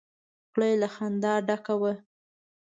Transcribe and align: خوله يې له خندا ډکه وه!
خوله 0.49 0.65
يې 0.71 0.75
له 0.81 0.87
خندا 0.95 1.33
ډکه 1.47 1.75
وه! 1.81 1.93